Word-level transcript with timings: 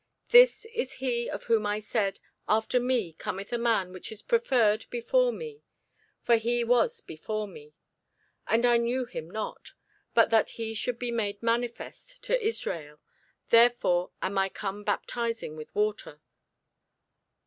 This 0.29 0.65
is 0.73 0.93
he 0.93 1.29
of 1.29 1.43
whom 1.43 1.67
I 1.67 1.77
said, 1.79 2.19
After 2.49 2.79
me 2.79 3.13
cometh 3.13 3.53
a 3.53 3.59
man 3.59 3.93
which 3.93 4.11
is 4.11 4.23
preferred 4.23 4.87
before 4.89 5.31
me: 5.31 5.61
for 6.23 6.37
he 6.37 6.63
was 6.63 7.01
before 7.01 7.47
me. 7.47 7.75
And 8.47 8.65
I 8.65 8.77
knew 8.77 9.05
him 9.05 9.29
not: 9.29 9.73
but 10.15 10.31
that 10.31 10.49
he 10.57 10.73
should 10.73 10.97
be 10.97 11.11
made 11.11 11.43
manifest 11.43 12.23
to 12.23 12.43
Israel, 12.43 12.99
therefore 13.49 14.09
am 14.23 14.39
I 14.39 14.49
come 14.49 14.83
baptizing 14.83 15.55
with 15.55 15.69
water. 15.75 16.19